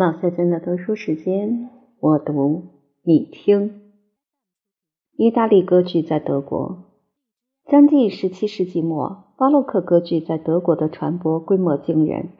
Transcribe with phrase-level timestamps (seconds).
[0.00, 1.68] 马赛珍的读书时间，
[2.00, 2.62] 我读
[3.02, 3.82] 你听。
[5.14, 6.84] 意大利歌剧在德国，
[7.66, 12.30] 将近十七世纪末，巴洛克歌剧在德国的传播规模惊人。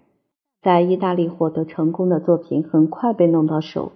[0.63, 3.93] 在意大利获得成功的作品很快被弄到手，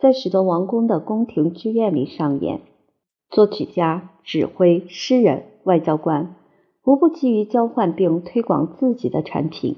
[0.00, 2.62] 在许多王宫的宫廷剧院里上演。
[3.28, 6.34] 作曲家、指挥、诗人、外交官，
[6.86, 9.76] 无不急于交换并推广自己的产品。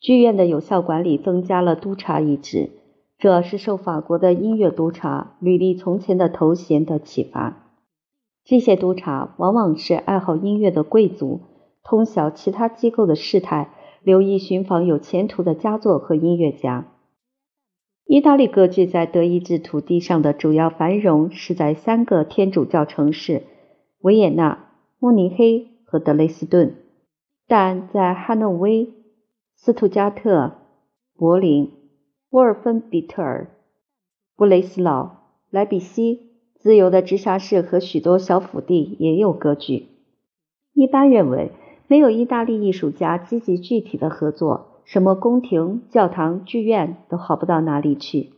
[0.00, 2.70] 剧院的有效管理增加了督察一职，
[3.18, 7.66] 这是受法国的音乐督察履历从前的头衔的启发。
[8.42, 11.42] 这些督察往往是爱好音乐的贵族，
[11.84, 16.86] 通晓其他机构的事态，留意寻访有前途的佳作和音乐家。
[18.06, 23.42] 意大利歌剧在德意志土地上的主要繁荣是在三个天主教城市——
[24.00, 26.74] 维也纳、慕尼黑和德累斯顿，
[27.46, 28.94] 但在汉诺威。
[29.62, 30.54] 斯图加特、
[31.14, 31.70] 柏林、
[32.30, 33.50] 沃尔芬比特尔、
[34.34, 35.10] 布雷斯劳、
[35.50, 39.88] 莱比锡，自由的直辖市和许多小府地也有歌剧。
[40.72, 41.50] 一般认为，
[41.88, 48.30] 没有意大利艺术家积极具体的合作，什么宫廷、教堂、剧院都好不到哪里去。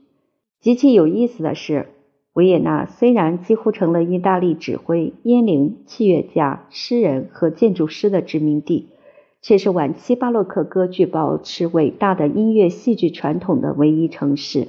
[0.58, 1.86] 极其有意思的是，
[2.32, 8.88] 维也纳虽然几乎成了意大利指挥、烟铃、器乐家、诗人和建筑师的殖民地。
[9.42, 14.68] 却是晚期巴洛克歌剧保持伟大的音乐戏剧传统的唯一城市。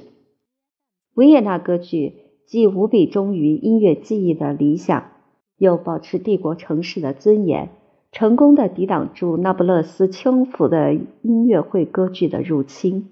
[1.14, 5.12] 维也纳歌剧既无比忠于音乐技艺的理想，
[5.56, 7.70] 又保持帝国城市的尊严，
[8.10, 13.10] 成功的抵挡住那不勒斯轻浮的音乐会歌剧的入侵，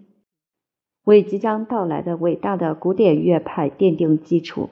[1.04, 4.68] 为即将到来的伟大的古典乐派奠定基础。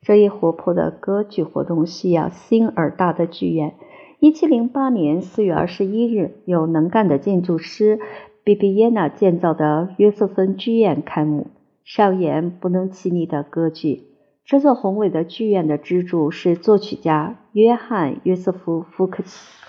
[0.00, 3.74] 这一活泼的歌剧活动需要新而大的剧院。
[4.20, 8.00] 一七零八年四月二十一日，由能干的建筑师
[8.42, 11.46] 比比耶娜建造的约瑟芬剧院开幕，
[11.84, 14.08] 上演不能齐逆的歌剧。
[14.44, 19.62] 这座宏伟的剧院的支柱是作曲家约翰·约瑟夫·福克斯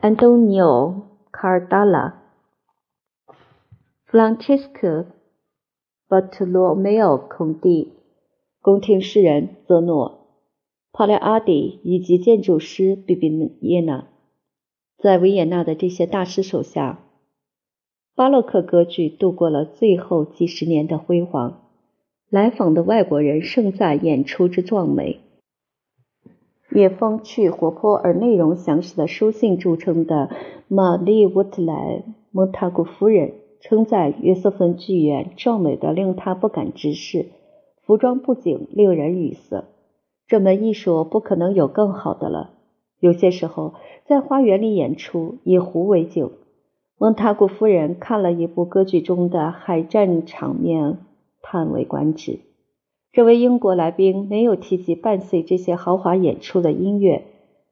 [0.00, 2.12] （Antonio Cardalla）、
[4.10, 5.04] Francesco
[6.08, 7.88] Bartolomeo Conti、
[8.62, 10.19] 宫廷诗人泽诺。
[10.92, 13.28] 帕莱阿迪以及建筑师比比
[13.60, 14.08] 耶纳，
[14.98, 17.00] 在维也纳的这些大师手下，
[18.14, 21.62] 巴洛克歌剧度过了最后几十年的辉煌。
[22.28, 25.18] 来访的外国人盛赞演出之壮美。
[26.72, 30.30] 以风趣、活泼而内容详实的书信著称的
[30.68, 37.26] 玛丽·沃特莱·莫塔古夫人称赞约瑟芬剧院壮美的令她不敢直视，
[37.82, 39.64] 服装布景令人语塞。
[40.30, 42.50] 这门艺术不可能有更好的了。
[43.00, 43.74] 有些时候，
[44.04, 46.30] 在花园里演出，以湖为景。
[46.96, 50.98] 蒙塔古夫人看了一部歌剧中的海战场面，
[51.42, 52.38] 叹为观止。
[53.10, 57.24] 这位英国来宾没有提及伴随这些豪华演出的音乐，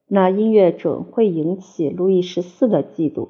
[0.08, 3.28] 那音乐准会引起路易十四的嫉妒。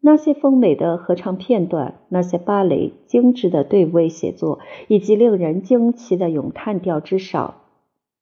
[0.00, 7.59] 那些丰美的合唱片段，那些芭蕾精致的对位写作，以及令人惊奇的咏叹调之少。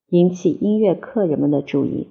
[0.09, 2.09] 引起音乐客人们的注意，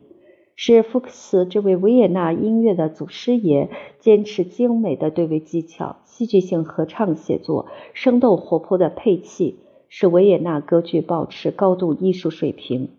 [0.55, 3.69] 是福克斯这位维也纳音乐的祖师爷
[3.99, 9.59] 坚持精美的对位技巧、戏剧性合唱写作、生动活泼的配器，
[9.89, 12.89] 使维也纳歌剧保持高度艺术水平。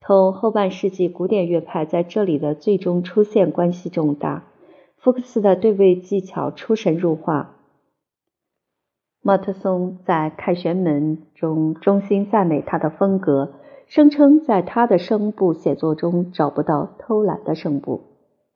[0.00, 4.44] 同后半世纪古典乐派在这里的最终出现关系重大。
[4.98, 7.56] 福克斯的对位技巧出神入化。
[9.22, 13.54] 莫特松在《凯旋门》中衷心赞美他的风格。
[13.86, 18.00] 声称在他的声部写作中找不到偷懒的声部，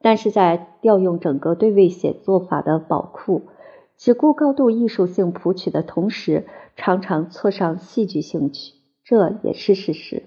[0.00, 3.43] 但是在调用整个对位写作法的宝库，
[3.97, 6.47] 只顾高度艺术性谱曲的同时，
[6.77, 8.75] 常常错上戏剧性曲，
[9.05, 10.25] 这也是事实。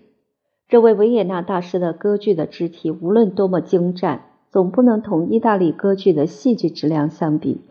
[0.68, 7.62] 这位维也纳大师的歌剧的肢体无论多么精湛，总不能同意大利歌剧的戏剧质量相比。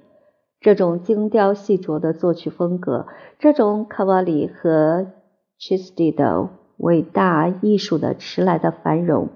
[0.61, 3.07] 这种精雕细琢的作曲风格，
[3.39, 5.07] 这种卡瓦里和
[5.59, 6.51] 切斯蒂的。
[6.81, 9.29] 伟大艺术的迟来的繁荣，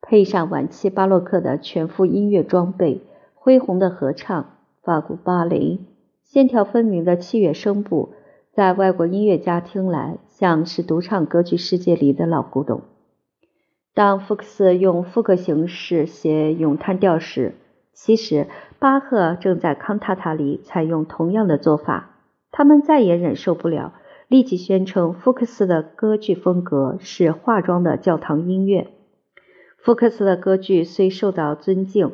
[0.00, 3.02] 配上晚期巴洛克的全副音乐装备、
[3.34, 5.78] 恢宏的合唱、法国芭蕾、
[6.24, 8.14] 线条分明的器乐声部，
[8.50, 12.80] 在外国音乐家听来像是独唱歌剧世界里的老古董。
[13.92, 17.56] 当福克斯用副歌形式写咏叹调时，
[17.92, 18.46] 其实
[18.78, 22.12] 巴赫正在康塔塔里采用同样的做法。
[22.50, 23.92] 他们再也忍受不了。
[24.28, 28.88] 立即宣称，福克斯的歌剧风格是化妆的教堂音乐。
[29.78, 32.10] 福克斯的歌剧虽受到尊敬，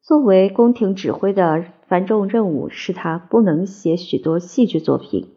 [0.00, 5.28] 作为宫廷指挥的繁重任务使他不能写许多戏剧作品。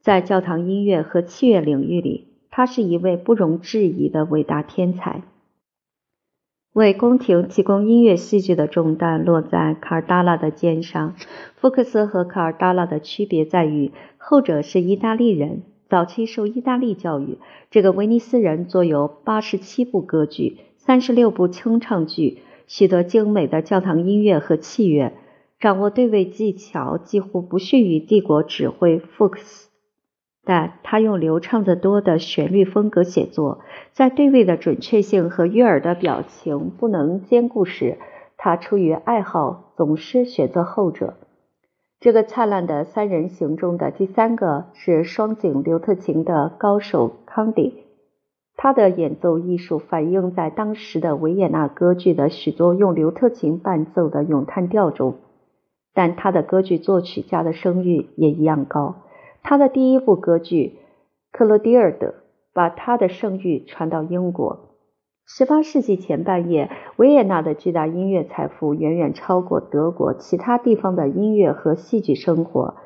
[0.00, 5.22] 在教堂音乐和器乐领域里，他是一位不容置疑的伟大天才。
[6.74, 11.14] 为宫廷提供音乐戏剧的重担落在卡尔达拉的肩上。
[11.54, 17.38] 福克斯和卡尔达拉的区别在于，后者是意大利人，早期受意大利教育。
[17.70, 22.38] 这个威尼斯人作有八十七部歌剧、三十六部清唱剧。
[22.66, 25.12] 许多精美的教堂音乐和器乐，
[25.60, 29.63] 掌握对位技巧几乎不逊于帝国指挥福克斯，
[30.44, 33.60] 但他用流畅得多的旋律风格写作，
[33.92, 37.98] 在对位的准确性和悦耳的表情不能兼顾时，
[38.36, 41.14] 他出于爱好总是选择后者。
[42.00, 47.84] 这个灿烂的三人行中的第三个是双井刘特琴的高手康迪。
[48.56, 55.16] 他的演奏艺术反映在当时的维也纳歌剧的许多用刘特琴伴奏的咏叹调中，
[55.94, 58.96] 但他的歌剧作曲家的声誉也一样高。
[59.44, 60.78] 他的第一部歌剧
[61.36, 62.06] 《克罗迪尔德》
[62.54, 64.70] 把他的声誉传到英国。
[65.38, 72.76] 18世纪前半叶，维也纳的巨大音乐财富远远超过德国其他地方的音乐和戏剧生活。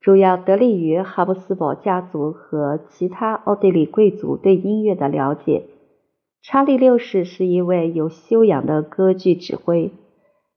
[0.00, 5.64] 主要得力于哈布斯堡家族和其他奥地利贵族对音乐的了解。
[6.40, 9.90] 查理六世是一位有修养的歌剧指挥。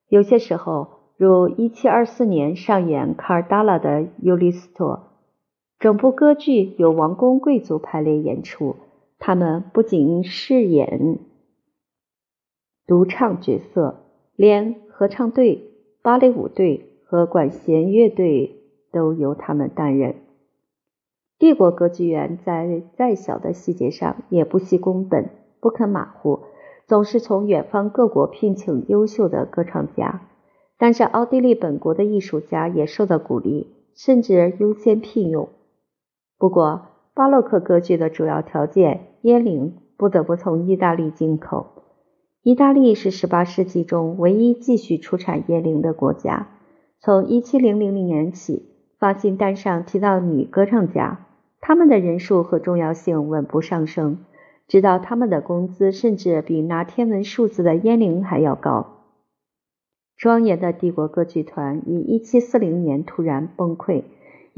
[0.09, 4.87] 有些时候，如1724年上演卡尔达拉的《尤利斯托》，
[5.79, 8.75] 整部歌剧由王公贵族排列演出，
[9.17, 11.19] 他们不仅饰演
[12.85, 14.03] 独唱角色，
[14.35, 15.71] 连合唱队、
[16.01, 18.55] 芭蕾舞队和管弦乐队。
[18.91, 20.15] 都由他们担任。
[21.37, 25.29] 帝国歌剧院在再小的细节上也不惜工本，
[25.59, 26.39] 不肯马虎，
[26.87, 30.27] 总是从远方各国聘请优秀的歌唱家。
[30.79, 35.49] 但是奥地利本国的艺术家也受到鼓励，甚至优先聘用。
[36.39, 41.67] 不过，巴洛克歌剧的主要条件——烟铃，不得不从意大利进口。
[42.41, 46.47] 意大利是18世纪中唯一继续出产烟铃的国家。
[46.99, 48.65] 从1700年起。
[48.97, 51.25] 发行单上提到女歌唱家，
[51.61, 54.25] 他们的人数和重要性稳步上升，
[54.67, 59.05] 直到他们的工资甚至比拿天文数字的烟铃还要高。
[60.17, 64.03] 庄严的帝国歌剧团于1740年突然崩溃。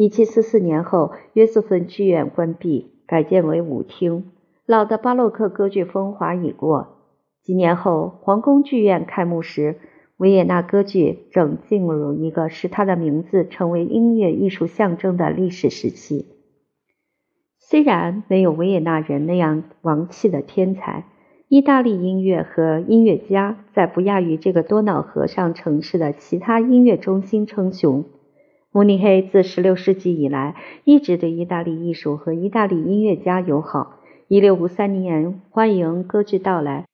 [0.02, 4.32] 1744年后，约瑟芬剧院关闭，改建为舞厅。
[4.66, 6.98] 老的巴洛克歌剧风华已过。
[7.44, 9.76] 几年后，皇宫剧院开幕时。
[10.18, 16.28] 维也纳歌剧正进入一个使它的名字成为音乐艺术象征的历史时期。
[17.58, 21.06] 虽然没有维也纳人那样王气的天才，
[21.48, 28.06] 意大利音乐和音乐家在不亚于这个多瑙河上城市的其他音乐中心称雄。
[28.74, 34.00] 慕尼黑自16世纪以来一直对意大利艺术和意大利音乐家友好。
[34.30, 36.86] 1653年欢迎歌剧到来，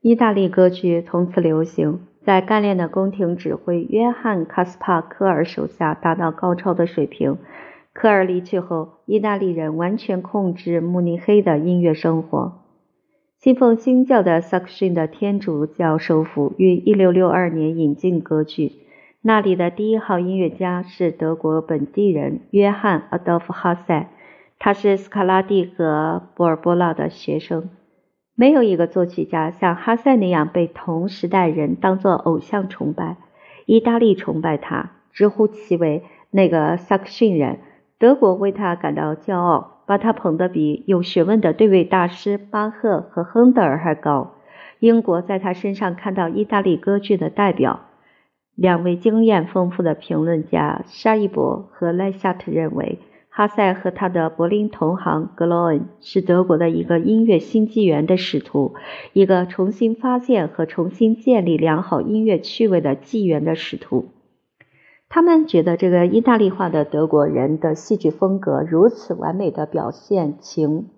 [0.00, 2.00] 意大利歌剧从此流行。
[2.22, 7.36] 在干练的宫廷指挥约翰·卡斯帕科尔手下达到高超的水平。
[7.92, 12.62] 科尔离去后，意大利人完全控制慕尼黑的音乐生活。
[13.38, 18.72] 信奉新教的萨克逊的天主教首府于1662年引进歌剧，
[19.26, 24.10] 那里的第一号音乐家是德国本地人约翰·阿道夫·哈塞，
[24.58, 27.70] 他是斯卡拉蒂和波尔波拉的学生。
[28.34, 33.16] 没有一个作曲家像哈塞那样被同时代人当作偶像崇拜。
[33.64, 37.56] 意大利崇拜他，直呼其为那个萨克逊人；
[37.98, 44.34] 德国为他感到骄傲，把他捧得比有学问的对位大师巴赫和亨德尔还高。
[44.80, 47.80] 英国在他身上看到意大利歌剧的代表。
[48.54, 52.98] 两位经验丰富的评论家沙伊伯和莱夏特认为。
[53.36, 58.74] 哈塞和他的柏林同行格罗恩是德国的一个音乐新纪元的使徒，
[59.12, 64.10] 一个重新发现和重新建立良好音乐趣味的纪元的使徒。
[65.08, 70.90] 他们觉得这个意大利化的德国人的戏剧风格如此完美的表现情，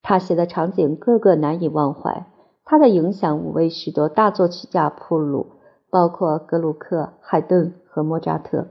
[0.00, 2.24] 他写的场景个个难以忘怀。
[2.64, 5.55] 他的影响为许多大作曲家铺路，
[5.96, 8.66] 包括格鲁克、海顿和莫扎特。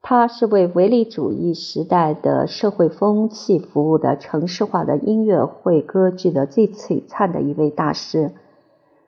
[0.00, 8.30] 他是为唯利主义时代的社会风气服务的城市化的音乐会歌剧的最璀璨的一位大师，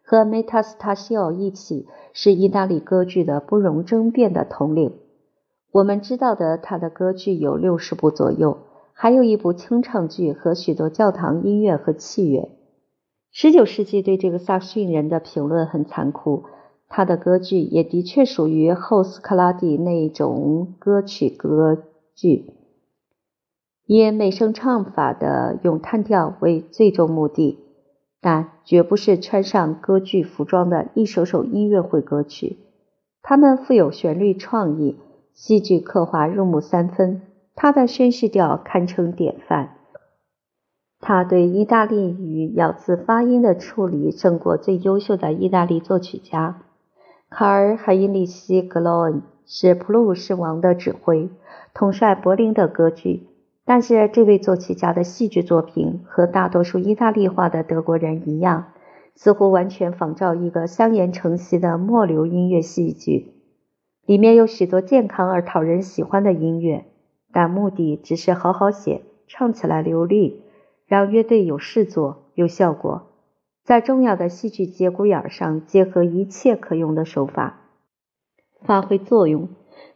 [0.02, 4.94] 和梅塔斯塔西奥一起是意大利歌剧的不容争辩的统领。
[5.70, 8.58] 我们知道的他的歌剧有六十部左右，
[8.92, 12.48] 还有一部清唱剧和许多教堂音乐和器乐。
[13.30, 16.46] 十九世纪对这个萨克逊人的评论很残酷。
[16.92, 21.84] 他的歌剧也的确属于后斯克拉底那种歌曲歌
[22.16, 22.52] 剧，
[23.86, 27.60] 以美声唱法的咏叹调为最终目的，
[28.20, 32.58] 但绝不是穿上歌剧服装的一首首音乐会歌曲。
[33.22, 34.96] 他们富有旋律创意，
[35.32, 37.22] 戏剧刻画入木三分。
[37.54, 39.76] 他的宣叙调堪称典范。
[40.98, 46.62] 他对意大利语咬字发音的处理胜过最优秀的意大利作曲家。
[47.30, 51.30] 卡尔·海因里希·格劳恩是普鲁士王的指挥，
[51.72, 53.28] 统帅柏林的歌剧。
[53.64, 58.72] 但是，这位作曲家的戏剧作品和大多数意大利化的德国人一样，
[59.14, 63.32] 似乎完全仿照一个相沿成习的末流音乐戏剧，
[64.06, 66.86] 里面有许多健康而讨人喜欢的音乐，
[67.32, 70.42] 但目的只是好好写，唱起来流利。
[70.88, 73.09] 让乐队有事做、有效果，
[73.64, 77.60] 在重要的戏剧节骨眼上结合一切可用的手法，
[78.62, 79.48] 发挥作用。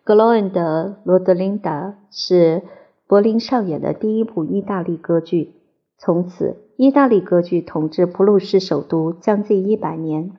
[0.04, 2.62] 格罗恩的《罗德琳达》是
[3.06, 5.54] 柏林上演的第一部意大利歌剧，
[5.96, 10.32] 从此意大利歌剧统治普鲁士首都将近一百年。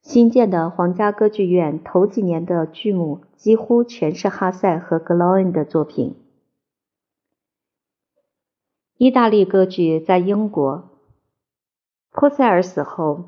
[0.00, 6.16] 新建的皇家歌剧院头几年的剧目几乎全是哈塞和格劳恩的作品。
[8.96, 10.93] 意大利歌剧在英国，
[12.16, 13.24] 珀塞尔死后，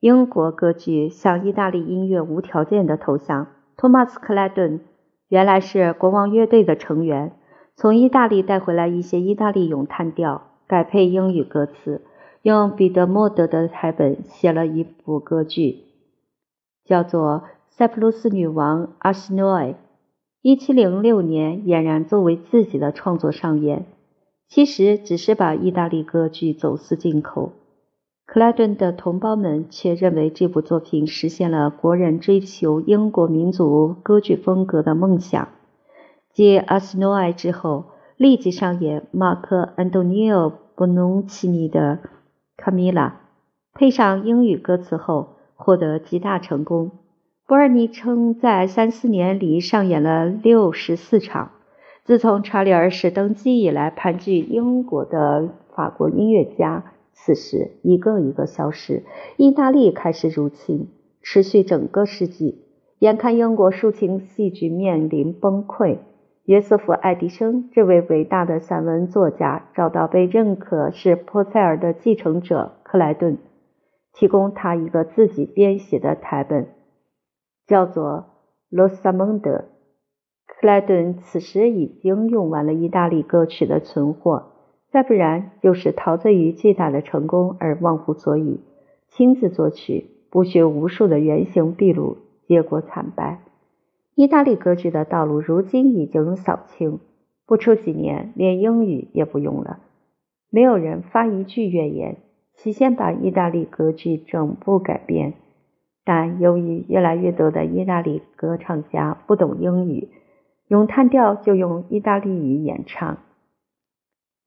[0.00, 3.46] 英国歌剧向意大利音乐无条件的投降。
[3.76, 4.80] 托马斯·克莱顿
[5.28, 7.30] 原来是国王乐队的成员，
[7.76, 12.02] 从意大利带回来一些意大利咏叹调，改配英语歌词，
[12.42, 15.84] 用彼得·莫德的台本写了一部歌剧，
[16.84, 19.68] 叫做《塞浦路斯女王阿西诺埃》。
[20.40, 23.86] 一七零六年，俨然作为自己的创作上演。
[24.48, 27.52] 其实只是把意大利歌剧走私进口，
[28.32, 35.48] 克莱顿的同胞们却认为这部作品实现了国人追求英国民族歌剧风格的梦想。
[36.32, 37.84] 继《阿斯诺埃》之后，
[38.16, 41.98] 立即上演马克·安东尼奥·布隆奇尼的
[42.56, 43.20] 《卡米拉》，
[43.78, 46.90] 配上英语歌词后，获得极大成功。
[47.46, 51.50] 波尔尼称，在三四年里上演了六十四场。
[52.06, 59.04] 自从查理二世登基以来，盘踞英国的法国音乐家此时一个一个消失，
[59.36, 60.88] 意大利开始入侵，
[61.22, 62.64] 持续整个世纪。
[62.98, 65.98] 眼看英国抒情戏剧面临崩溃，
[66.46, 73.38] 约瑟夫·爱迪生这位伟大的散文作家找到被认可是珀塞尔的继承者克莱顿，
[74.12, 76.66] 提供他一个自己编写的台本，
[77.68, 78.04] 叫做
[78.68, 79.50] 《罗萨蒙德》。
[80.46, 84.51] 克莱顿此时已经用完了意大利歌曲的存货，
[84.92, 88.60] 再不然就是陶醉于巨大的成功而忘乎所以，
[89.08, 93.40] 亲自作曲，不学无数的原形毕露，结果惨败。
[94.14, 97.00] 意大利歌剧的道路如今已经扫清，
[97.46, 99.78] 不出几年，连英语也不用了，
[100.50, 102.18] 没有人发一句怨言。
[102.54, 105.32] 起先把意大利歌剧整部改编，
[106.04, 110.10] 但由于越来越多的意大利歌唱家不懂英语。
[110.68, 113.16] 咏叹调就用意大利语演唱，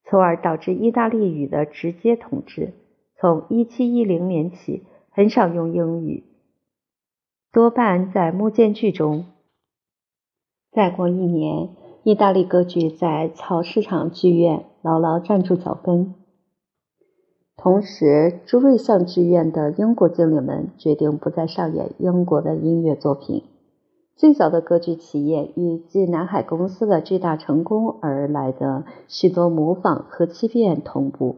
[0.06, 2.74] 从而导致意大利语的直接统治。
[3.18, 6.24] 从1710年起，很少用英语，
[7.52, 9.26] 多半在幕间剧中。
[10.72, 11.70] 再过一年，
[12.04, 16.14] 意大利歌剧在草市场剧院牢牢站住脚跟。
[17.56, 23.44] 同时，朱瑞相剧院的英国经理们决定不再上演英国的音乐作品。
[24.18, 31.36] 最早的歌剧企业与继南海公司的巨大成功而来的许多模仿和欺骗同步。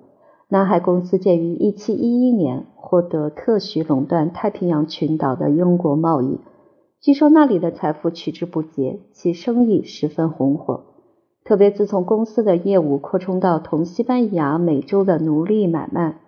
[0.48, 6.39] 南海公司建于1711年获得特许垄断太平洋群岛的英国贸易，
[7.01, 10.84] 据说那里的财富取之不竭，其生意十分红火。
[11.43, 16.19] 特别自从公司的业务扩充到同西班牙、美洲的奴隶买卖，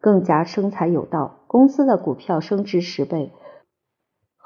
[0.00, 3.30] 更加生财有道，公司的股票升值十倍。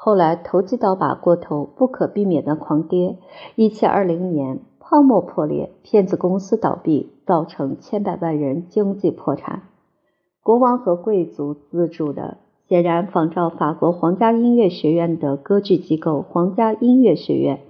[0.05, 3.17] 后来投机倒把过头，不可避免的狂跌。
[3.55, 9.63] 一七二零年，泡沫破裂，骗子公司倒闭，造成千百万人经济破产。
[10.43, 12.37] 国王和贵族资助的，
[12.69, 17.61] 显然仿照法国皇家音乐学院的歌剧机构——皇家音乐学院，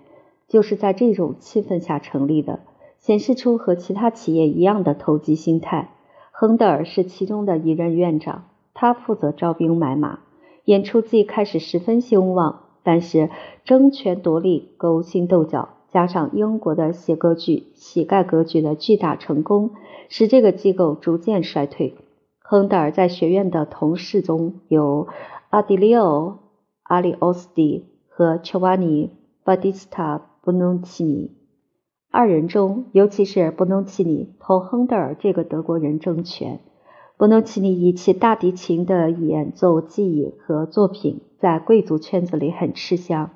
[0.49, 2.59] 就是在这种气氛下成立的，
[2.99, 5.91] 显示出和其他企业一样的投机心态。
[6.33, 10.19] 亨德尔是其中的一任院长，他负责招兵买马。
[10.65, 13.31] 演出季开始十分兴旺，但是
[13.65, 19.71] 争权夺利、勾心斗角，加上英国的写歌剧、乞丐歌剧的巨大成功，
[20.09, 21.95] 使这个机构逐渐衰退。
[22.39, 25.09] 亨德尔在学院的同事中有
[25.51, 26.41] 阿迪利奥、
[26.83, 29.07] 阿里奥斯蒂和乔瓦尼·
[29.45, 31.31] 巴蒂斯塔·布隆奇尼。
[32.11, 36.61] 二人中，尤其是布隆奇尼同亨德尔这个德国人争权。
[37.17, 43.31] 布隆奇尼以其大提琴的演奏技艺和作品在贵族圈子里很吃香，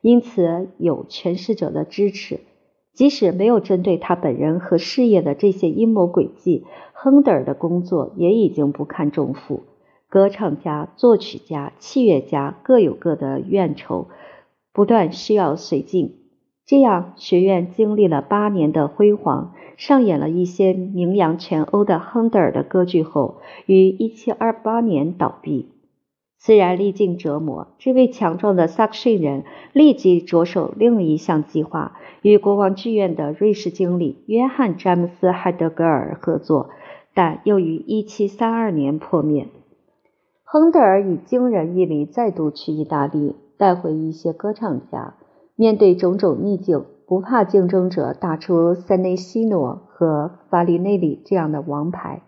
[0.00, 2.40] 因此有权势者的支持。
[2.92, 9.62] 即使没有针对他本人和事业的这些阴谋诡计，亨德尔的工作也已经不堪重负。
[10.08, 14.08] 歌唱家、作曲家、器乐家各有各的怨仇，
[14.72, 16.16] 不断需要绥靖。
[16.70, 25.72] 这样，学院经历了八年的辉煌，上演了一些名扬全欧的亨德尔的歌剧后，于1728年倒闭。
[26.38, 36.70] 虽然历尽折磨，这位强壮的萨克逊人立即着手另一项计划，与国王剧院的瑞士经理约翰·詹姆斯·海德格尔合作，
[37.14, 39.48] 但又于1732年破灭。
[40.44, 45.14] 亨德尔以惊人毅力再度去意大利，带回一些歌唱家。
[45.60, 52.22] 面对种种逆境，不怕竞争者打出塞内西诺和法里内里这样的王牌。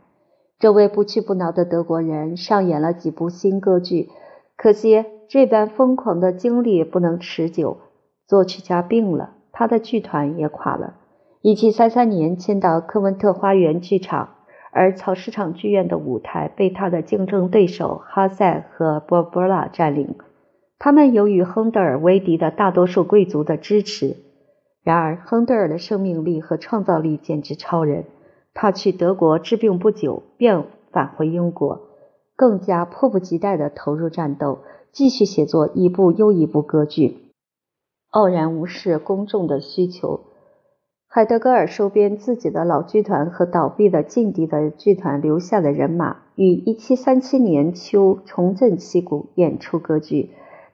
[0.58, 4.10] 这位不屈不挠的德国人上演了几部新歌剧，
[4.54, 7.78] 可惜这般疯狂的经历不能持久。
[8.26, 10.96] 作曲家病了，他的剧团也垮了。
[11.40, 14.28] 1733年迁到科文特花园剧场。
[14.74, 20.16] 而草市场剧院的舞台被他的竞争对手哈塞和波波拉占领。
[20.84, 24.16] 他们由于亨德尔为敌的大多数贵族的支持。
[24.82, 28.06] 然而，亨德尔的生命力和创造力简直超人。
[28.52, 31.82] 他去德国治病不久，便返回英国，
[32.34, 34.58] 更加迫不及待地投入战斗，
[34.90, 37.30] 继续写作一部又一部歌剧，
[38.10, 40.24] 傲然无视公众的需求。
[41.06, 50.30] 海德格尔收编自己的老剧团和倒闭的劲敌的剧团留下的人马，于1737年秋重振旗鼓，演出歌剧，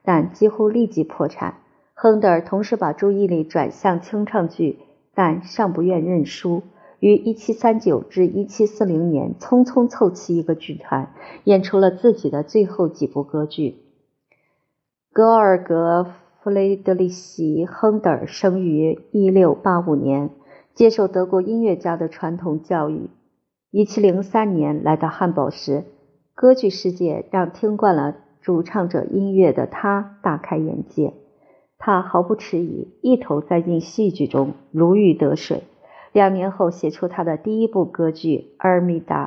[0.09, 1.57] 但几乎立即破产。
[1.93, 4.79] 亨德尔同时把注意力转向清唱剧，
[5.15, 6.63] 但尚不愿认输，
[6.99, 11.13] 于1739至1740年匆匆凑齐一个剧团，
[11.45, 13.83] 演出了自己的最后几部歌剧。
[15.13, 16.07] 格尔格。
[16.41, 20.31] 弗雷德里希·亨德尔生于1685年，
[20.73, 23.11] 接受德国音乐家的传统教育。
[23.73, 25.85] 1703年来到汉堡时，
[26.35, 28.15] 歌剧世界让听惯了
[28.49, 31.13] 主唱者音乐的他大开眼界。
[31.77, 35.65] 他毫不迟疑，一头栽进戏剧中，如鱼得水。
[36.13, 39.27] 两年后，写出他的第一部歌剧《阿尔米达》。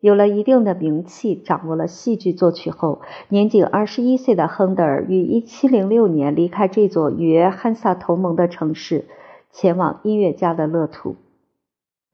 [0.00, 9.06] 有了一定的名气，掌握了戏剧作曲后，年仅二十一岁的亨德尔于一七零六年离开这座与汉萨同盟的城市，
[9.50, 11.16] 前往音乐家的乐土。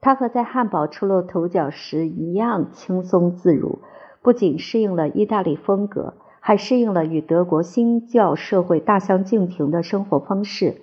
[0.01, 3.81] 他和在汉堡出露头角时一样轻松自如，
[4.23, 6.15] 不仅适应了意大利风格，
[6.49, 10.77] 还适应了与德国新教社会大相径庭的生活方式。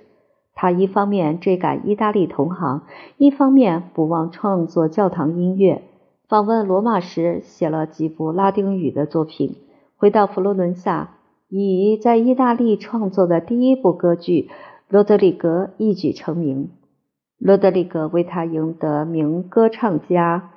[0.54, 2.84] 他一方面追赶意大利同行，
[3.18, 5.82] 一方面不忘创作教堂音乐。
[6.30, 9.56] 访问罗马时，写了几部拉丁语的作品。
[9.98, 11.16] 回到佛罗伦萨，
[11.50, 14.52] 以在意大利创作的第一部歌剧
[14.88, 16.70] 《罗德里格》一举成名。
[17.40, 20.52] 罗德里格为他赢得名歌唱家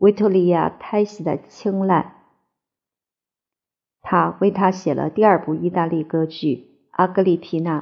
[0.00, 2.14] 维托利亚·泰西的青睐。
[4.02, 6.56] 他为他写了第二部意大利歌剧
[6.90, 7.80] 《阿格里皮娜》。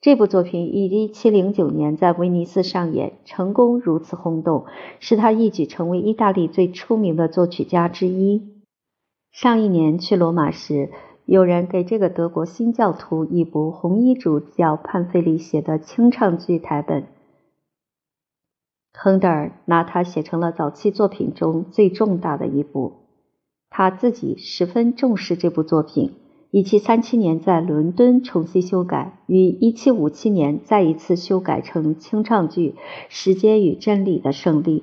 [0.00, 4.66] 这部作品于1709年在威尼斯上演，成功如此轰动，
[5.00, 8.62] 使他一举成为意大利最出名的作曲家之一。
[9.32, 10.90] 上一年去罗马时，
[11.24, 17.08] 有人给这个德国新教徒一部红衣主教潘菲利写的清唱剧台本，
[18.94, 23.07] 亨德尔拿它写成了早期作品中最重大的一部，
[23.70, 26.12] 他自己十分重视这部作品。
[26.50, 32.70] 一七三七年在伦敦重新修改，于一七五七年再一次修改成清唱剧
[33.10, 34.80] 《时间与真理的胜利》。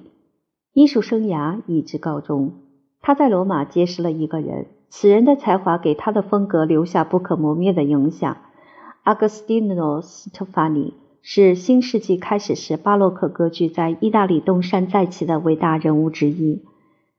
[0.73, 2.53] 艺术生涯以至告终，
[3.01, 8.37] 他在罗马结识了一个人，此人的才华给他的风格留下不可磨灭的影响。
[9.01, 10.93] 阿格斯蒂诺·斯特法尼
[11.23, 16.61] 是新世纪开始时巴洛克歌剧在意大利东山再起的伟大人物之一。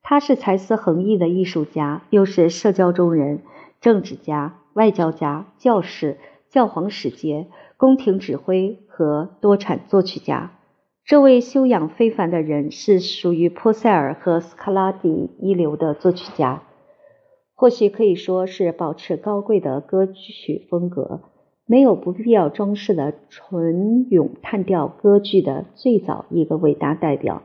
[0.09, 3.41] 他是才思横溢的艺术家，又是社交中人。
[3.81, 10.53] 政治家、外交家、教士、教皇使节、宫廷指挥和多产作曲家，
[11.05, 16.63] 这位修养非凡的人是属于波塞尔和斯卡拉蒂一流的作曲家，
[17.57, 21.23] 或许可以说是保持高贵的歌曲风格、
[21.67, 27.43] 没有不必要装饰的纯咏叹调歌剧的最早一个伟大代表。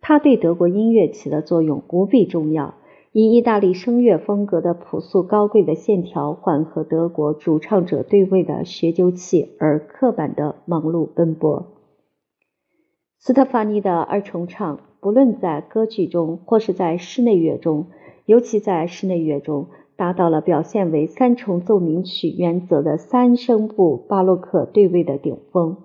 [0.00, 2.74] 他对德国音乐起的作用无比重要。
[3.12, 11.66] 以意大利声乐风格的朴素高贵的线条缓和德国主唱者对位的学究气而刻板的忙碌奔波。
[13.18, 17.86] 斯特法尼的二重唱，不论在歌剧中或是在室内乐中，
[18.26, 25.78] 尤其在室内乐中，达到了表现为三重奏鸣曲原则的三声部巴洛克对位的顶峰。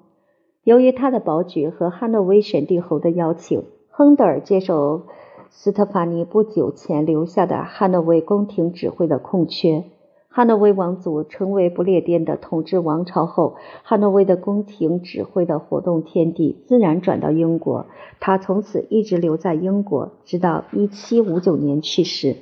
[0.64, 3.64] 由于他的宝爵和汉诺威选帝侯的邀请，
[3.98, 5.04] 亨德尔接受。
[5.52, 9.86] 斯特法尼不久前留下的汉诺威宫廷指挥的空缺。
[10.28, 17.86] 汉诺威王族成为不列颠的统治王朝后，汉诺威的宫廷指挥的活动天地自然转到英国。
[18.20, 22.36] 他从此一直留在英国，直到1759年去世。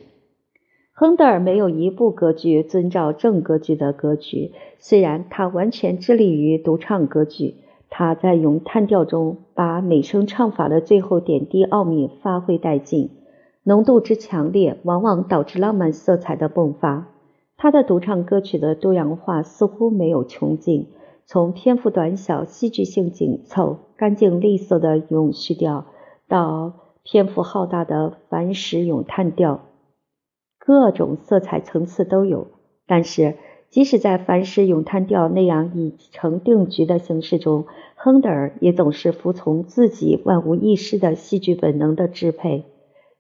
[0.91, 7.57] 亨德尔没有一部歌剧遵照正歌剧的格局，虽然他完全致力于独唱歌剧。
[7.95, 13.11] 他在咏叹调中把美声唱法的最后点滴奥秘发挥殆尽，
[13.61, 17.09] 浓度之强烈，往往导致浪漫色彩的迸发。
[17.55, 20.87] 他的独唱歌曲的多样化似乎没有穷尽，
[21.27, 25.85] 从篇幅短小、戏剧性紧凑、干净利索的咏叙调，
[26.27, 29.65] 到篇幅浩大的繁史咏叹调，
[30.57, 32.47] 各种色彩层次都有。
[32.87, 33.35] 但是，
[33.73, 42.65] 即使在凡史咏叹调那样已成定局的形式中，亨德尔也总是服从自己万无一失的戏剧本能的支配，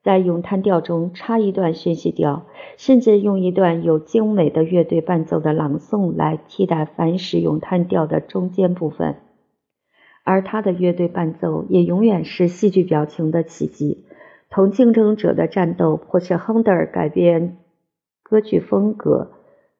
[0.03, 2.45] 在咏叹调中插一段宣叙调，
[2.77, 9.15] 甚至用一段有精美的乐队伴奏的朗诵来替代凡史咏叹调的中间部分，
[10.23, 14.05] 而他的乐队伴奏也永远是戏剧表情的奇迹。
[14.51, 17.57] 同竞争者的战斗，或是亨德尔改变
[18.21, 19.31] 歌剧风格。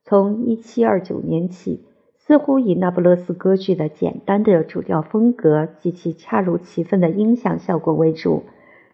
[0.05, 1.81] 从1729年起，
[2.17, 8.43] 似乎以那不勒斯歌剧的简单的主调风格及其恰如其分的音响效果为主，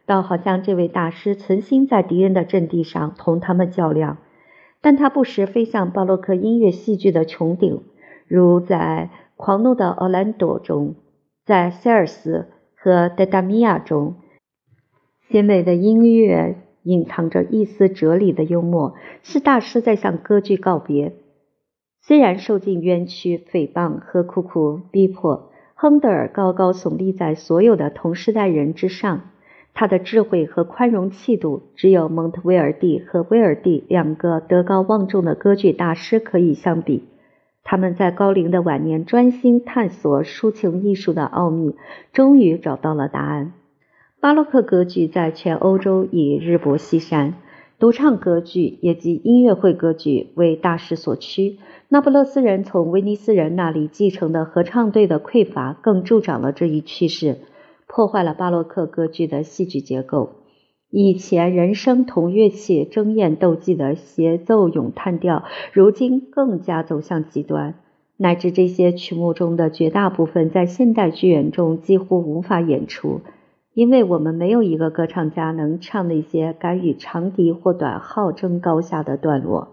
[0.06, 4.18] 倒好像这位大师存心在敌人的阵地上同他们较量。
[4.82, 7.82] 但他不时飞向巴洛克音乐戏剧的穹顶，
[8.28, 10.96] 如在《狂怒的奥兰多》中，
[11.44, 14.16] 在塞尔斯和德达米亚中，
[15.30, 16.56] 鲜美的音乐。
[16.84, 21.14] 隐藏着一丝哲理的幽默，是大师在向歌剧告别。
[22.02, 29.22] 虽然受尽冤屈、诽谤和苦苦逼迫，亨德尔高高耸立在所有的同时代人之上。
[29.74, 37.04] 他的智慧和宽容气度，只有蒙特威尔第和威尔第两个德高望重的歌剧大师可以相比。
[37.64, 41.76] 他们在高龄的晚年专心探索抒情艺术的奥秘，
[42.12, 43.54] 终于找到了答案。
[44.22, 47.36] 巴洛克歌剧在全欧洲已日薄西山，
[47.80, 51.58] 独唱歌剧也即音乐会歌剧为大势所趋。
[51.88, 57.38] 那不勒斯人从威尼斯人那里继承的合唱队的匮乏，更助长了这一趋势，
[57.88, 60.32] 破坏了巴洛克歌剧的戏剧结构。
[60.90, 67.76] 以前人声同乐器争艳斗技的协奏咏叹调，如今更加走向极端，
[68.18, 73.22] 乃至这些曲目中的绝大部分在现代剧院中几乎无法演出。
[73.80, 79.70] 因为我们没有一个歌唱家能唱那些敢与长笛或短号争高下的段落。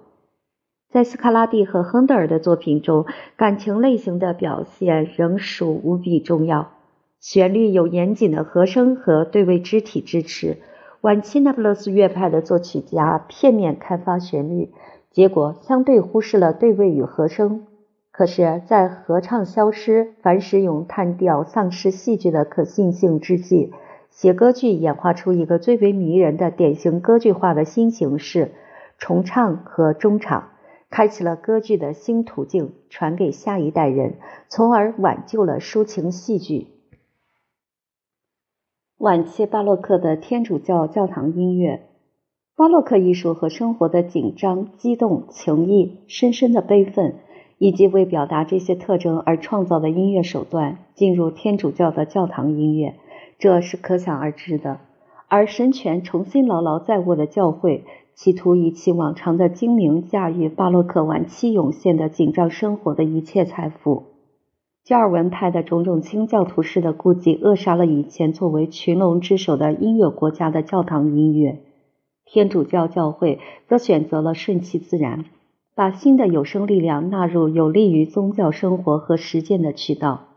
[0.92, 3.04] 在斯卡拉蒂和亨德尔的作品中，
[3.36, 6.70] 感情类型的表现仍属无比重要。
[7.18, 10.58] 旋律有严谨的和声和对位肢体支持。
[11.00, 14.70] 晚期那不勒斯乐派的作曲家片面开发旋律，
[15.10, 17.66] 结果相对忽视了对位与和声。
[18.12, 23.72] 可是，在合唱消失、凡使咏叹调丧失戏剧的可信性之际，
[24.16, 28.52] 写歌剧演化出一个最为迷人的典型歌剧化的新形式——
[28.96, 30.52] 重唱和中场，
[30.88, 34.14] 开启了歌剧的新途径，传给下一代人，
[34.48, 36.68] 从而挽救了抒情戏剧。
[38.96, 41.82] 晚期巴洛克的天主教教堂音乐，
[42.56, 47.16] 巴洛克艺术和生活的紧张、激动、情谊、深深的悲愤，
[47.58, 52.94] 以及为表达这些特征而创造的音乐手段，进入天主教的教堂音乐。
[53.38, 54.80] 这是可想而知的，
[55.28, 64.04] 而神权重新牢牢在握的教会，企图以其往常的精明驾驭巴洛克晚期涌现的紧张生活的一切财富。
[64.84, 71.58] 加尔文派的种种清教徒式的顾忌，扼杀了以前作为群龙之首的音乐国家的教堂音乐。
[72.24, 75.24] 天主教教会则选择了顺其自然，
[75.74, 80.35] 把新的有生力量纳入有利于宗教生活和实践的渠道。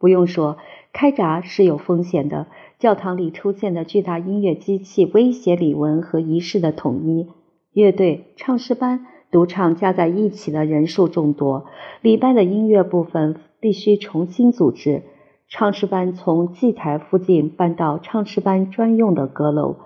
[0.00, 0.56] 不用说。
[0.92, 2.48] 开闸是有风险的。
[2.80, 7.28] 教堂里出现的巨大音乐机器威胁礼文和仪式的统一。
[7.72, 11.66] 乐队、唱诗班、独唱加在一起的人数众多，
[12.00, 15.02] 礼拜的音乐部分必须重新组织。
[15.46, 19.76] 唱诗班从祭台附近搬到唱诗班专用的阁楼，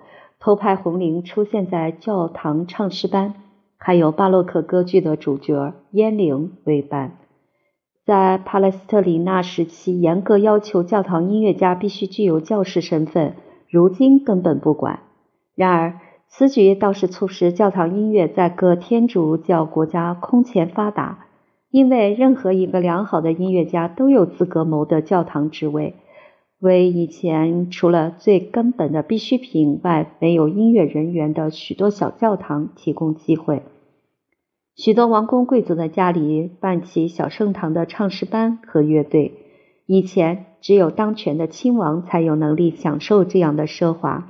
[0.40, 3.34] 头牌红绫出现在教堂唱诗班，
[3.76, 7.18] 还有巴洛克歌剧的主角烟铃为伴。
[8.04, 13.32] 在帕莱斯特里纳时期，严格要求教堂音乐家必须具有教士身份，
[13.70, 15.00] 如今根本不管。
[15.54, 21.26] 然而，此举倒是促使教堂音乐在各天主教国家空前发达，
[21.70, 25.94] 因为任何一个良好的音乐家都有资格谋得教堂职位，
[26.60, 33.62] 为以前除了最根本的必需品外没有音乐人员的许多小教堂提供机会。
[34.76, 39.32] 许多王公贵族的家里办起小圣堂的唱诗班和乐队，
[39.86, 44.28] 以前只有当权的亲王才有能力享受这样的奢华。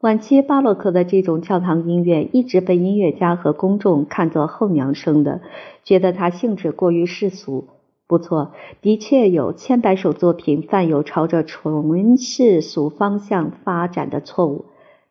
[0.00, 5.42] 晚期巴洛克的这种教堂音乐一直被音乐家和公众看作后娘生的，
[5.84, 7.68] 觉得它性质过于世俗。
[8.08, 14.64] 不错，的确有千百首作品犯有朝着纯世俗方向发展的错误，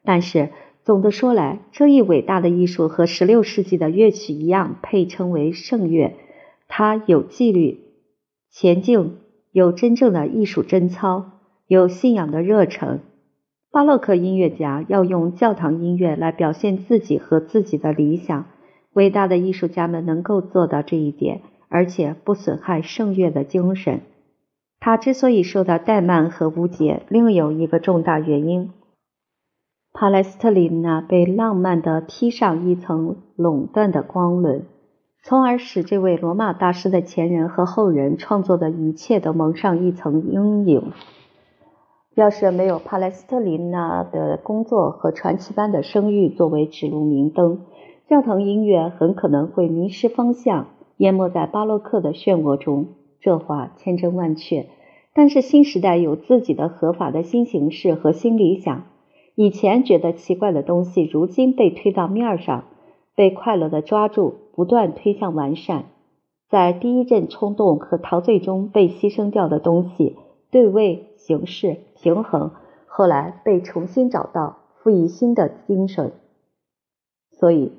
[0.04, 0.50] 但是。
[0.84, 6.15] 总的说来，这一伟大的艺术和16世纪的乐曲一样，配称为圣乐。
[6.67, 7.82] 它有纪律、
[8.50, 9.17] 前进，
[9.52, 13.02] 有真正的艺术贞操，有信仰的热忱。
[13.72, 18.46] 巴洛克音乐家要用教堂音乐来表现自己和自己的理想。
[18.94, 24.02] 伟大的艺术家们能够做到这一点，而且不损害圣乐的精神。
[24.80, 28.72] 他之所以受到怠慢和误解，另有一个重大原因。
[29.93, 34.65] 帕莱斯特林娜被浪漫地披上一层垄断的光轮，
[35.21, 40.93] 从而使这位罗马大师的前人和后人创作的一切都蒙上一层阴影。
[42.15, 47.60] 要是没有帕莱斯特林娜的工作和传奇般的声誉作为指路明灯，
[48.08, 52.88] 教堂音乐很可能会迷失方向，淹没在巴洛克的漩涡中。
[53.19, 54.67] 这话千真万确。
[55.13, 58.84] 但是新时代有自己的合法的新形式和新理想。
[59.36, 62.65] 以前觉得奇怪的东西，如今被推到面上，
[63.15, 65.86] 被快乐的抓住，不断推向完善。
[66.50, 70.17] 在第一阵冲动和陶醉中被牺牲掉的东西，
[70.52, 72.52] 对位、形式、平衡，
[72.88, 76.12] 后来被重新找到，赋予新的精神。
[77.32, 77.72] 所以，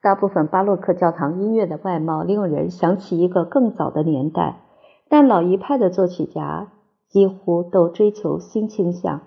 [0.00, 4.62] 大部分巴洛克教堂音乐的外貌令人想起一个更早的年代，
[5.10, 6.72] 但老一派的作曲家
[7.08, 9.20] 几乎都追求新倾向。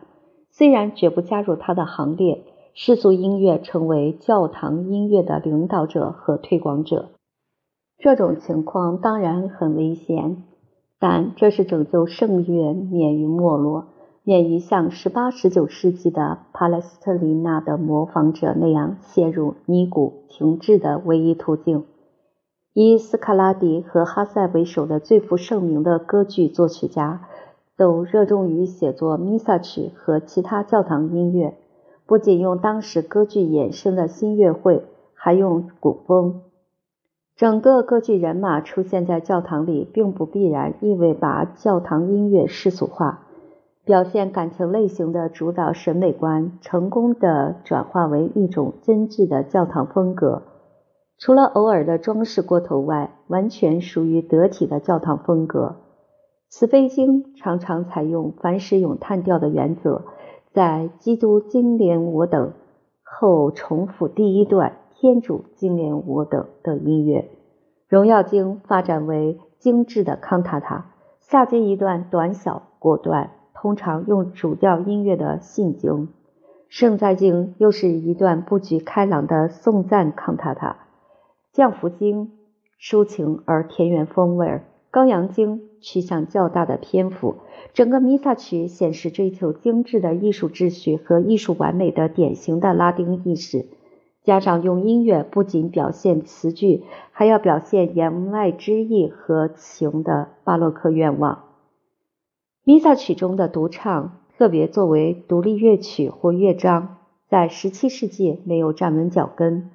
[0.52, 7.10] 虽然绝不加入他的行列，世俗音乐成为教堂音乐的领导者和推广者。
[7.98, 10.44] 这种情况当然很危险，
[11.00, 13.88] 但这是拯救圣乐免于没落、
[14.24, 21.86] 免于像18、19世纪的帕莱斯特里纳的模仿者那样陷入尼古停滞的唯一途径。
[22.74, 27.28] 以斯卡拉迪和哈塞为首的最负盛名的歌剧作曲家。
[27.82, 31.56] 都热衷于写作弥撒曲和其他教堂音乐，
[32.06, 34.84] 不仅用当时歌剧衍生的新乐会，
[35.16, 36.42] 还用古风。
[37.36, 43.26] 整个歌剧人马出现在教堂里，并不必然意味把教堂音乐世俗化。
[43.84, 50.44] 表现感情类型的主导审美观，成功的转化为一种真挚的教堂风格。
[51.18, 55.78] 除了偶尔的装饰过头外，完全属于得体的教堂风格。
[56.52, 60.04] 慈悲经常常采用凡使咏叹调的原则，
[60.52, 62.52] 在“基督经怜我等”
[63.04, 67.30] 后重复第一段“天主经怜我等”的音乐。
[67.88, 76.10] 荣耀经发展为精致的康塔塔，下接一段短小果断、通常用主调音乐的信经。
[76.68, 80.76] 圣在经又是一段布局开朗的颂赞康塔塔。
[81.54, 82.34] 降福经
[82.78, 84.62] 抒情而田园风味。
[84.92, 87.36] 羔羊经趋向较大的篇幅，
[87.74, 93.68] 整个弥撒曲显示追求精致的艺术秩序和艺术完美的典型的拉丁意识，
[94.24, 101.46] 加上用音乐不仅表现词句，还要表现言外之意和情的巴洛克愿望。
[102.66, 106.98] 弥撒曲中的独唱，特别作为独立乐曲或乐章，
[107.30, 109.72] 在17世纪没有站稳脚跟。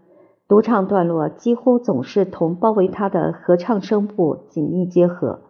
[0.49, 5.41] 独唱段落几乎总是同包围他的合唱声部紧密结合。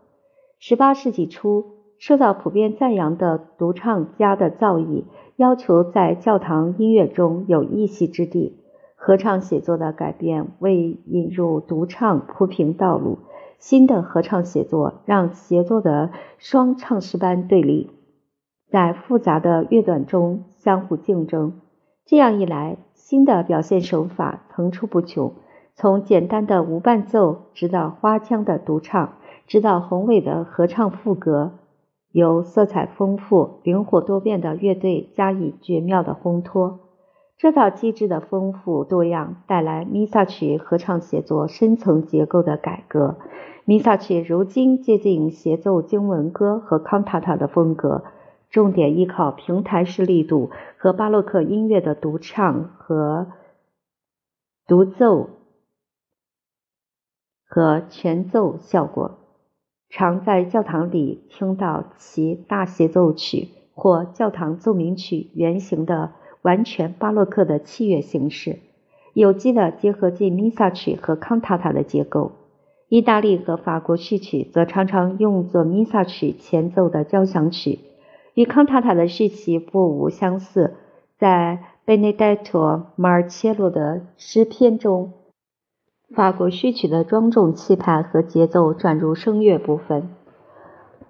[0.61, 1.65] 18世纪初，
[1.99, 5.05] 受到普遍赞扬的独唱家的造诣，
[5.37, 8.63] 要求在教堂音乐中有一席之地。
[8.95, 13.19] 合唱写作的改变为引入独唱铺平道路。
[13.59, 17.91] 新的合唱写作让协作的双唱诗班对立，
[18.71, 21.61] 在复杂的乐段中相互竞争。
[22.05, 22.79] 这样一来，
[23.09, 25.33] 新的表现手法层出不穷，
[25.77, 29.13] 从简单的无伴奏，直到花腔的独唱，
[29.47, 31.53] 直到宏伟的合唱副歌。
[32.11, 36.81] 由色彩丰富、灵活多变的乐队加以绝妙的烘托。
[37.39, 43.19] 这套机制的丰富多样带来弥撒曲合唱写作深层结构的改革。
[43.65, 48.03] 弥撒曲如今接近协奏经文歌和康塔塔的风格，
[48.51, 53.29] 重点依靠平台式力度和巴洛克音乐的独唱和
[54.67, 55.31] 独奏
[57.47, 59.19] 和全奏效果。
[59.89, 66.13] 常在教堂里听到其大协奏曲或教堂奏鸣曲原型的。
[66.43, 68.61] 完全巴洛克的器乐形式，
[69.15, 72.31] 有机的结合进弥撒曲和康塔塔的结构。
[72.89, 77.81] 意大利和法国序曲则常常用作弥撒曲前奏的交响曲，
[78.37, 80.75] 与康塔塔的序曲不无相似。
[81.19, 85.15] 在贝内代托·马尔切洛的诗篇中，
[86.15, 90.11] 法国序曲的庄重气派和节奏转入声乐部分。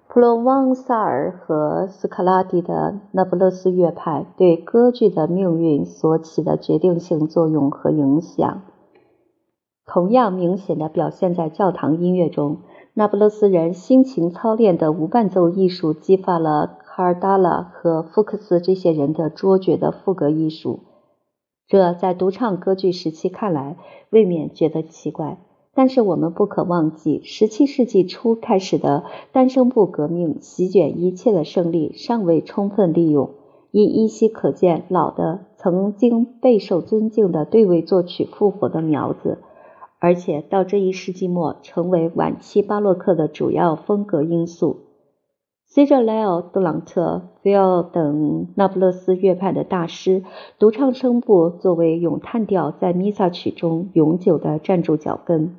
[0.07, 8.61] 普罗旺萨尔和斯卡拉蒂的那不勒斯乐派对歌剧的命运所起的决定性作用和影响，
[9.85, 12.59] 同样明显的表现在教堂音乐中。
[12.93, 20.79] 那不勒斯人辛勤操练的无伴奏艺术，激发了卡尔达拉和福克斯这些人的卓绝的赋格艺术。
[21.67, 23.77] 这在独唱歌剧时期看来，
[24.09, 25.37] 未免觉得奇怪。
[25.75, 33.29] 但是我们不可忘记，十七世纪初开始的单声部革命席卷一切的胜利尚未充分利用，
[33.69, 39.37] 已依稀可见老的曾经备受尊敬的对位作曲复活的苗子，
[39.99, 44.86] 而且到这一世纪末成为晚期巴洛克的主要风格因素。
[45.77, 50.23] 随着莱奥·杜朗特、菲奥等那不勒斯乐派的大师，
[50.57, 55.55] 独唱声部作为咏叹调在弥撒曲中永久地站住脚跟。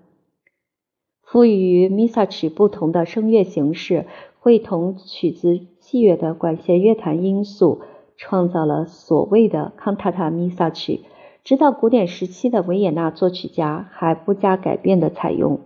[1.22, 4.06] 赋予弥撒曲不同的声乐形式，
[4.40, 7.82] 会同曲子器乐的管弦乐团因素，
[8.16, 11.02] 创造了所谓的康塔塔弥撒曲。
[11.44, 15.60] 直到古典时期的维也纳作曲家还不加改变的采用。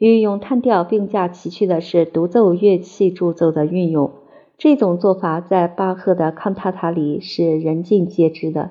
[0.00, 4.12] 与咏叹调并驾齐驱的是独奏乐器助奏的运用。
[4.56, 8.70] 这种做法在巴赫的康塔塔里是人尽皆知的。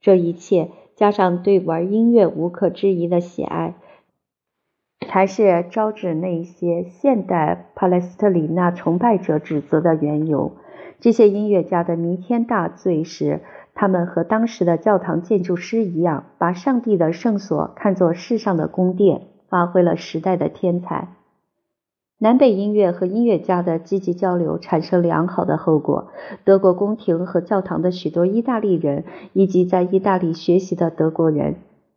[0.00, 3.74] 这一切加上对玩音乐无可置疑的喜爱。
[5.06, 10.52] 才是招致那些现代帕莱斯特里纳崇拜者指责的缘由。
[10.98, 13.40] 这些音乐家的弥天大罪是，
[13.74, 21.14] 他们和当时的教堂建筑师一样，把上帝的圣所看作世上的宫殿，发挥了时代的天才。
[22.22, 26.08] 南北音乐和音乐家的积极交流产生良好的后果。
[26.44, 31.56] 德国宫廷和教堂的许多意大利人以及在意大利学习的德国人，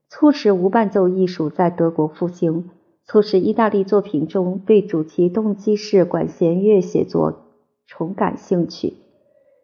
[0.10, 2.70] 促使无伴奏艺术在德国复兴。
[3.06, 7.44] 促使意大利作品中对主题动机式管弦乐写作
[7.86, 8.94] 重感兴趣。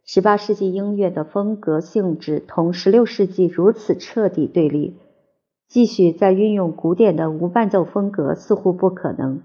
[0.04, 4.98] 十八世纪音乐的风格性质同十六世纪如此彻底对立，
[5.70, 9.44] 继续再运用古典的无伴奏风格似乎不可能。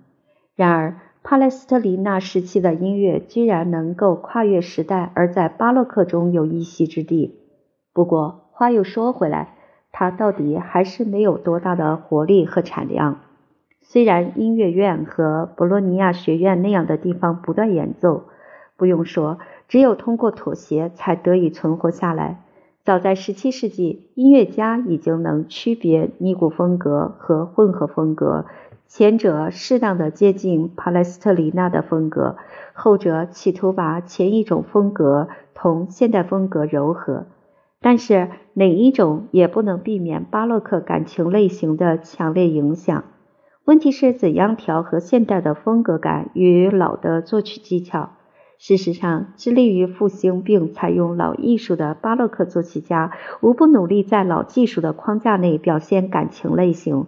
[0.57, 7.39] 然而，帕莱斯特里纳时期的音乐居然能够跨越时代，而在巴洛克中有一席之地。
[7.93, 9.55] 不过，话又说回来，
[9.93, 13.21] 它到底还是没有多大的活力和产量。
[13.83, 18.25] 虽然音乐院和博洛尼亚学院那样的地方不断演奏，
[18.79, 22.44] 不用说，只有通过妥协才得以存活下来。
[22.85, 28.45] 早在十七世纪，音乐家已经能区别尼古风格和混合风格，
[28.89, 32.37] 前者适当的接近帕莱斯特里纳的风格，
[32.75, 37.25] 后者企图把前一种风格同现代风格柔合。
[37.81, 43.05] 但是哪一种也不能避免巴洛克感情类型的强烈影响。
[43.65, 48.11] 问题是怎样调和现代的风格感与老的作曲技巧？
[48.59, 57.07] 事实上，致力于复兴并采用老艺术的巴洛克作曲家，无不努力在老技术的框架内表现感情类型，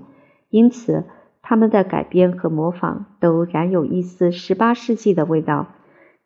[0.51, 1.05] 因此
[1.41, 5.69] 他们的改编和模仿都染有一丝十八世纪的味道。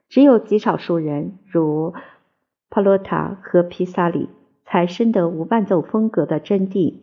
[0.09, 1.95] 只有极少数人，如
[2.69, 4.29] 帕洛塔和皮萨里，
[4.65, 6.95] 才深得无伴奏风格的真谛。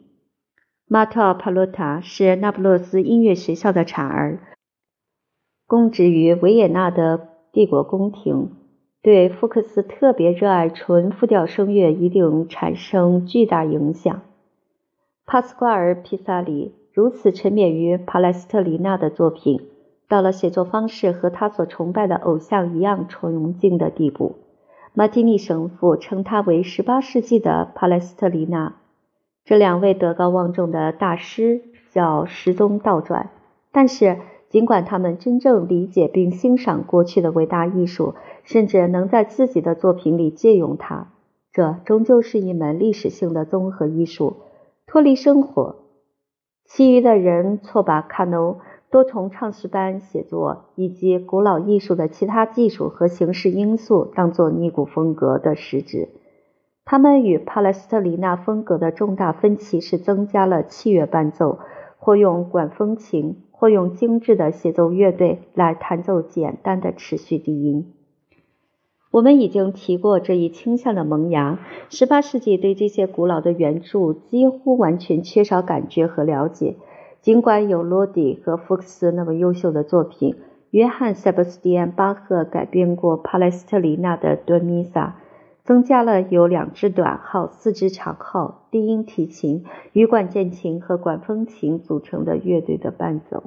[0.87, 4.39] 马特·帕洛塔是那不勒斯音乐学校的产儿，
[5.65, 8.51] 供职于维也纳的帝国宫廷。
[9.01, 14.21] 对福克斯特别热爱纯复调声乐一定产生巨大影响。
[15.25, 19.61] 帕斯瓜尔·皮萨里如此沉湎于帕莱斯特里纳的作品，
[20.09, 24.35] 到了写作方式和他所崇拜的偶像一样崇敬的地步。
[24.93, 28.75] 马蒂尼神父称他为18世纪的帕莱斯特里纳。
[29.45, 33.29] 这两位德高望重的大师叫时宗倒转，
[33.71, 34.17] 但是，
[34.57, 41.09] 尽管他们真正理解并欣赏过去的伟大艺术，甚至能在自己的作品里借用它，
[41.53, 44.37] 这终究是一门历史性的综合艺术，
[44.87, 45.75] 脱离生活。
[46.65, 48.57] 其余的人错把卡农
[48.89, 56.09] 多重唱诗班写作以及古老艺术的其他技术和形式因素当作尼古风格的实质。
[56.83, 61.59] 他们与帕莱斯特里纳风格的重大分歧是增加了器乐伴奏，
[61.99, 63.43] 或用管风琴。
[63.57, 67.91] 或用精致的协奏乐队来弹奏简单的持续低音。
[69.09, 71.59] 我们已经提过这一倾向的萌芽。
[71.89, 76.75] 十八世纪对这些古老的原著几乎完全缺少感觉和了解。
[77.21, 80.35] 尽管有罗迪和福克斯那么优秀的作品，
[80.69, 85.15] 约翰·塞巴斯蒂安·巴赫改编过帕莱斯特里纳的《多米萨》。
[85.67, 93.43] 增加了由两支短号、四支长号、低音提琴、羽管键琴和管风琴组成的乐队的伴奏。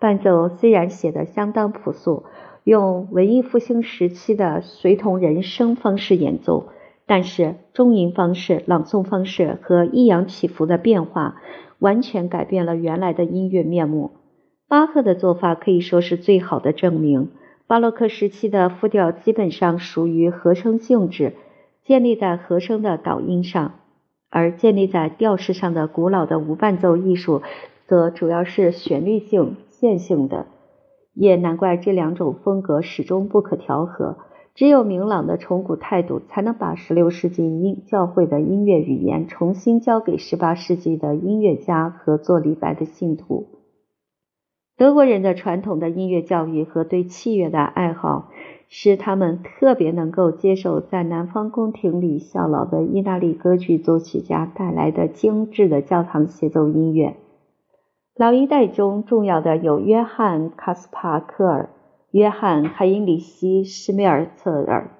[0.00, 2.24] 伴奏虽然写得相当朴素，
[2.64, 6.70] 用文艺复兴时期的随同人声方式演奏，
[7.04, 11.36] 但是中音方式、朗诵方式和抑扬起伏的变化，
[11.78, 14.12] 完全改变了原来的音乐面目。
[14.68, 17.28] 巴赫的做法可以说是最好的证明。
[17.72, 21.32] 巴洛克时期的复调基本上属于和声性质，
[21.82, 23.70] 建立在和声的导音上；
[24.28, 27.40] 而建立在调式上的古老的无伴奏艺术，
[27.86, 30.44] 则主要是旋律性、线性的。
[31.14, 34.18] 也难怪这两种风格始终不可调和。
[34.54, 43.46] 只有明朗的崇古态度，才能把16世纪音教会的音乐语言重新交给18世纪的音乐家和做礼拜的信徒。
[44.82, 48.32] 德国人的传统的音乐教育和对器乐的爱好，
[48.68, 57.14] 使他们特别能够接受在南方宫廷里效劳的意大利歌剧作曲家带来的精致的教堂协奏音乐。
[58.16, 61.70] 老一代中重要的有约翰·卡斯帕克尔、
[62.10, 64.90] 约翰·海因里希·施梅尔策尔、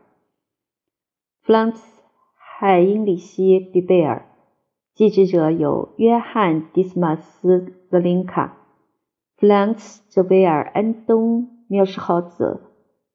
[1.43, 1.81] 弗朗茨·
[2.37, 4.27] 海因里希·比贝尔。
[4.95, 7.59] 继之者有约翰·迪斯马斯·
[7.91, 8.59] 泽林卡。
[9.43, 12.61] 弗朗茨·泽维尔·安东·缪施豪泽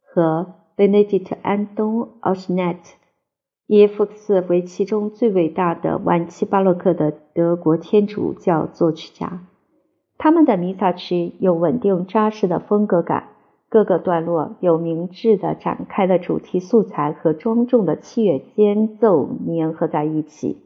[0.02, 2.80] 和贝内迪特·安东·奥什奈特，
[3.66, 9.48] 以福克斯为其中最伟大的晚期巴洛克的德国天主教作曲家。
[10.18, 13.30] 他们的弥撒曲有稳定扎实的风格感，
[13.70, 20.58] 各个段落有明智的展开的主题素材和庄重的器乐间奏粘合在一起。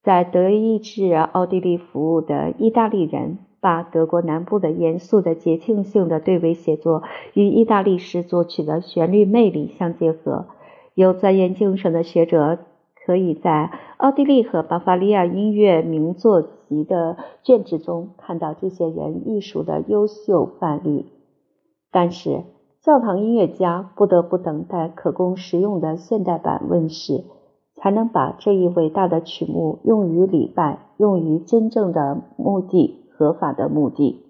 [0.00, 3.38] 在德意志奥地利服务的意大利人。
[3.60, 7.02] 把德国南部的严肃的节庆性的对位写作
[7.34, 10.46] 与意大利式作曲的旋律魅力相结合。
[10.94, 12.58] 有钻研精神的学者
[13.06, 21.06] 可以在奥地利和巴伐利亚音乐名作集的卷帙中看到这些人艺术的优秀范例。
[21.90, 22.44] 但是，
[22.82, 27.24] 教堂音乐家不得不等待可供使用的现代版问世，
[27.76, 32.99] 才能把这一伟大的曲目用于礼拜，用于真正的目的。
[33.20, 34.29] 合法的目的。